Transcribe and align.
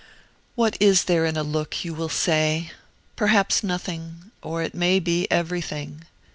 What 0.55 0.77
is 0.79 1.03
there 1.03 1.27
in 1.27 1.37
a 1.37 1.43
look, 1.43 1.85
you 1.85 1.93
will 1.93 2.09
say? 2.09 2.71
Perhaps 3.15 3.63
nothing; 3.63 4.31
or 4.41 4.63
it 4.63 4.73
may 4.73 4.99
be 4.99 5.27
everything. 5.29 6.05